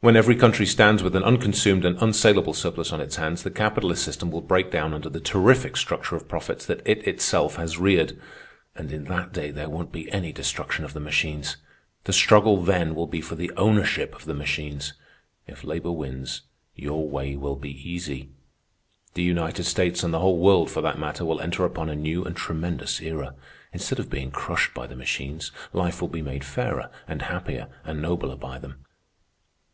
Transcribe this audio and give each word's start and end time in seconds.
When 0.00 0.16
every 0.16 0.34
country 0.36 0.64
stands 0.64 1.02
with 1.02 1.14
an 1.14 1.22
unconsumed 1.22 1.84
and 1.86 1.96
unsalable 2.00 2.54
surplus 2.54 2.92
on 2.92 3.00
its 3.00 3.16
hands, 3.16 3.42
the 3.42 3.50
capitalist 3.50 4.02
system 4.02 4.30
will 4.30 4.40
break 4.40 4.70
down 4.70 4.92
under 4.94 5.08
the 5.10 5.20
terrific 5.20 5.76
structure 5.76 6.16
of 6.16 6.28
profits 6.28 6.64
that 6.66 6.82
it 6.86 7.06
itself 7.06 7.56
has 7.56 7.78
reared. 7.78 8.18
And 8.74 8.92
in 8.92 9.04
that 9.04 9.32
day 9.32 9.50
there 9.50 9.68
won't 9.68 9.92
be 9.92 10.10
any 10.12 10.32
destruction 10.32 10.84
of 10.84 10.92
the 10.92 11.00
machines. 11.00 11.56
The 12.04 12.12
struggle 12.14 12.62
then 12.62 12.94
will 12.94 13.06
be 13.06 13.20
for 13.20 13.36
the 13.36 13.50
ownership 13.58 14.14
of 14.14 14.24
the 14.24 14.34
machines. 14.34 14.94
If 15.46 15.64
labor 15.64 15.92
wins, 15.92 16.42
your 16.74 17.08
way 17.08 17.36
will 17.36 17.56
be 17.56 17.88
easy. 17.90 18.30
The 19.14 19.22
United 19.22 19.64
States, 19.64 20.02
and 20.02 20.12
the 20.14 20.20
whole 20.20 20.38
world 20.38 20.70
for 20.70 20.80
that 20.80 20.98
matter, 20.98 21.24
will 21.26 21.40
enter 21.40 21.64
upon 21.64 21.88
a 21.90 21.94
new 21.96 22.22
and 22.24 22.36
tremendous 22.36 23.00
era. 23.00 23.34
Instead 23.72 23.98
of 23.98 24.10
being 24.10 24.30
crushed 24.30 24.74
by 24.74 24.86
the 24.86 24.96
machines, 24.96 25.52
life 25.72 26.00
will 26.00 26.08
be 26.08 26.22
made 26.22 26.44
fairer, 26.44 26.90
and 27.08 27.22
happier, 27.22 27.68
and 27.84 28.00
nobler 28.00 28.36
by 28.36 28.58
them. 28.58 28.84